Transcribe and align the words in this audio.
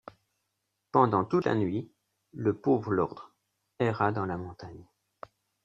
Pendant 0.91 1.25
toute 1.25 1.45
la 1.45 1.53
nuit, 1.53 1.91
le 2.33 2.55
pauvre 2.57 2.91
lord 2.91 3.35
erra 3.77 4.11
dans 4.11 4.25
la 4.25 4.35
montagne. 4.37 4.87